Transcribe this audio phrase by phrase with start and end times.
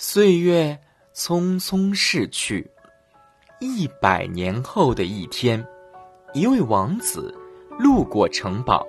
[0.00, 0.78] 岁月
[1.12, 2.70] 匆匆逝去，
[3.58, 5.66] 一百年后的一天，
[6.32, 7.34] 一位王子
[7.80, 8.86] 路过城堡，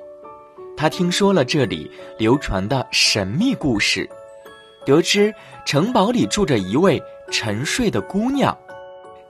[0.77, 4.07] 他听说了这里流传的神秘故事，
[4.85, 5.33] 得知
[5.65, 7.01] 城堡里住着一位
[7.31, 8.55] 沉睡的姑娘。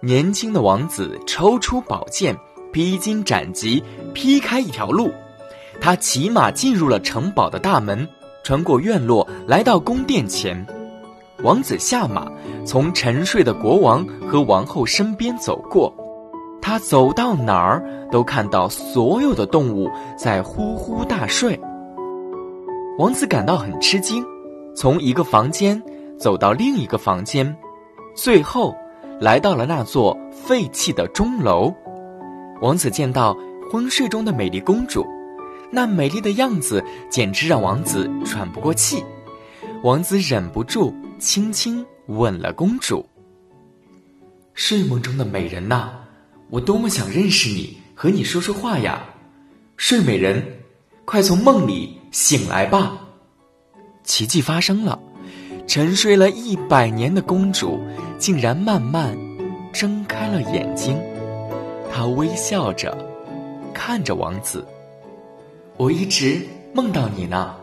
[0.02, 2.36] 年轻的王子抽出宝剑，
[2.74, 3.82] 披荆斩棘，
[4.14, 5.14] 劈开一条路。
[5.80, 8.06] 他骑马进入了城堡的大门，
[8.44, 10.68] 穿过院落，来到宫殿前。
[11.44, 12.30] 王子下马，
[12.66, 15.94] 从沉睡的国王和王后身边走过。
[16.62, 21.60] 他走到哪儿，都看到所有的动物在呼呼大睡。
[22.98, 24.26] 王子感到很吃惊，
[24.76, 25.82] 从一个房间
[26.18, 27.56] 走到另一个房间，
[28.14, 28.76] 最后
[29.20, 31.74] 来到了那座废弃的钟楼。
[32.62, 33.36] 王子见到
[33.72, 35.06] 昏睡中的美丽公主，
[35.72, 39.02] 那美丽的样子简直让王子喘不过气。
[39.84, 40.94] 王子忍不住。
[41.20, 43.06] 轻轻吻了公主。
[44.54, 45.90] 睡梦中的美人呐，
[46.50, 49.04] 我多么想认识你，和你说说话呀！
[49.76, 50.42] 睡美人，
[51.04, 52.98] 快从梦里醒来吧！
[54.06, 54.98] 奇迹发生了，
[55.68, 57.78] 沉睡了一百年的公主
[58.18, 59.18] 竟然慢慢
[59.74, 60.98] 睁开了眼睛。
[61.92, 62.98] 她微笑着
[63.74, 64.66] 看着王子。
[65.76, 67.58] 我一直梦到你呢，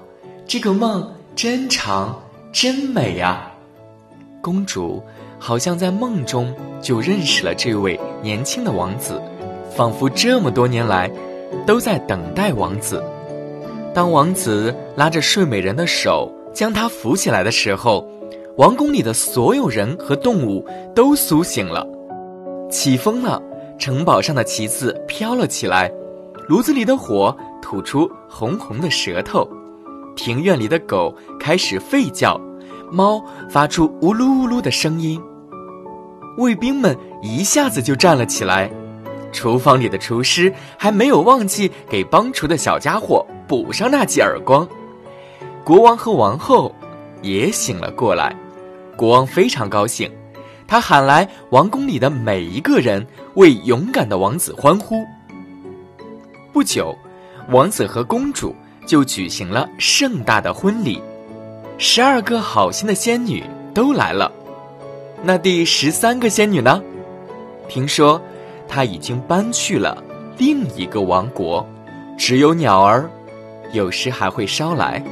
[0.47, 2.19] 这个梦真长。
[2.53, 3.53] 真美啊！
[4.41, 5.03] 公主
[5.39, 9.21] 好像在梦中就认识了这位年轻的王子，
[9.77, 11.11] 仿佛这么多年来
[11.67, 13.05] 都在等待王子。
[13.93, 18.09] 当王子拉着睡美人的手将她扶起来的时候，
[18.57, 21.87] 王宫里的所有人和动物都苏醒了。
[22.71, 23.43] 起风了，
[23.79, 25.93] 城堡上的旗子飘了起来，
[26.49, 29.47] 炉子里的火吐出红红的舌头。
[30.17, 32.41] 庭院里的狗开始吠叫，
[32.91, 35.23] 猫发出呜噜呜噜的声音。
[36.39, 38.71] 卫兵们一下子就站了起来，
[39.31, 44.67] 厨房里的厨师还没有忘记给帮厨的小家伙补上那记耳光。
[45.63, 46.75] 国王和王后
[47.23, 48.35] 也醒了过来，
[48.97, 50.11] 国王非常高兴，
[50.67, 55.05] 他喊来王宫里的每一个人为勇敢的王子欢呼。
[56.53, 56.97] 不久，
[57.51, 58.55] 王子和公主。
[58.87, 61.03] 就举行了盛大的婚礼，
[61.77, 64.33] 十二个好心的仙女都来了。
[65.23, 66.81] 那第十三个仙女呢？
[67.69, 68.21] 听说
[68.69, 70.03] 她已经搬去了
[70.39, 71.67] 另一个王国，
[72.17, 73.11] 只有鸟儿
[73.73, 75.03] 有时还会捎来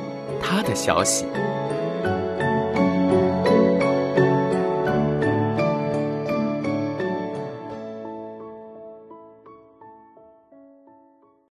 [0.41, 1.27] 她的消息。